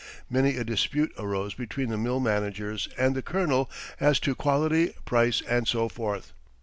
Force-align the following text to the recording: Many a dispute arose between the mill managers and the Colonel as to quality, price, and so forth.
Many 0.31 0.57
a 0.57 0.63
dispute 0.63 1.11
arose 1.19 1.53
between 1.53 1.89
the 1.89 1.97
mill 1.99 2.19
managers 2.19 2.89
and 2.97 3.13
the 3.13 3.21
Colonel 3.21 3.69
as 3.99 4.19
to 4.21 4.33
quality, 4.33 4.95
price, 5.05 5.43
and 5.47 5.67
so 5.67 5.89
forth. 5.89 6.33